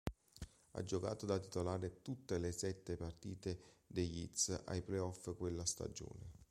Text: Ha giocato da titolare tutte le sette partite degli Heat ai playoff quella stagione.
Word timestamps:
Ha 0.71 0.83
giocato 0.83 1.27
da 1.27 1.37
titolare 1.37 2.01
tutte 2.01 2.39
le 2.39 2.51
sette 2.51 2.95
partite 2.97 3.83
degli 3.85 4.21
Heat 4.21 4.63
ai 4.65 4.81
playoff 4.81 5.35
quella 5.37 5.63
stagione. 5.63 6.39